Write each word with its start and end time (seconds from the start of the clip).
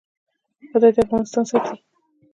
خدای 0.71 0.91
دې 0.95 1.01
افغانستان 1.05 1.43
ساتي 1.51 1.75